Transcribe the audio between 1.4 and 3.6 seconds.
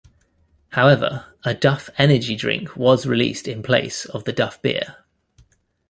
a Duff Energy Drink was released